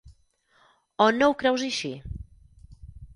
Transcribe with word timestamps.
O 1.05 1.05
no 1.17 1.27
ho 1.33 1.35
creus 1.43 1.65
així? 1.67 1.91